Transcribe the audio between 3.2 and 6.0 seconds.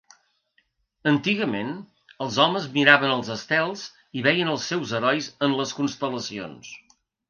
estels i veien els seus herois en les